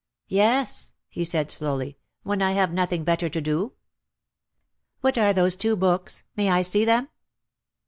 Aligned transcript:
"Yes," 0.29 0.93
he 1.09 1.23
said 1.23 1.51
slowly, 1.51 1.95
"when 2.23 2.41
I 2.41 2.53
have 2.53 2.73
nothing 2.73 3.03
better 3.03 3.29
to 3.29 3.39
do." 3.39 3.73
"What 5.01 5.15
are 5.19 5.31
those 5.31 5.55
two 5.55 5.75
books? 5.75 6.23
May 6.35 6.49
I 6.49 6.63
see 6.63 6.85
them?" 6.85 7.09